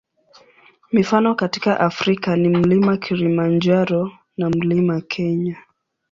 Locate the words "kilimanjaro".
2.97-4.11